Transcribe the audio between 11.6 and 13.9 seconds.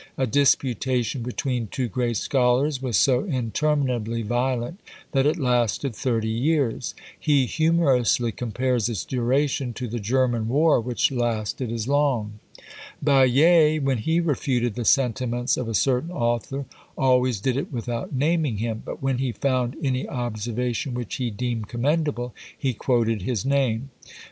as long. Baillet,